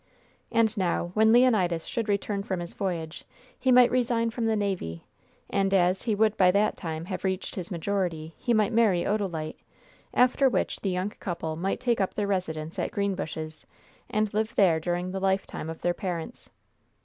And 0.51 0.75
now, 0.75 1.11
when 1.13 1.31
Leonidas 1.31 1.85
should 1.87 2.09
return 2.09 2.41
from 2.41 2.59
his 2.59 2.73
voyage, 2.73 3.23
he 3.59 3.71
might 3.71 3.91
resign 3.91 4.31
from 4.31 4.47
the 4.47 4.55
navy, 4.55 5.03
and, 5.47 5.71
as 5.75 6.01
he 6.01 6.15
would 6.15 6.35
by 6.37 6.49
that 6.49 6.75
time 6.75 7.05
have 7.05 7.23
reached 7.23 7.53
his 7.53 7.69
majority, 7.69 8.33
he 8.39 8.51
might 8.51 8.73
marry 8.73 9.03
Odalite, 9.03 9.59
after 10.11 10.49
which 10.49 10.79
the 10.79 10.89
young 10.89 11.11
couple 11.11 11.55
might 11.55 11.79
take 11.79 12.01
up 12.01 12.15
their 12.15 12.25
residence 12.25 12.79
at 12.79 12.89
Greenbushes 12.89 13.67
and 14.09 14.33
live 14.33 14.55
there 14.55 14.79
during 14.79 15.11
the 15.11 15.19
lifetime 15.19 15.69
of 15.69 15.81
their 15.81 15.93
parents. 15.93 16.49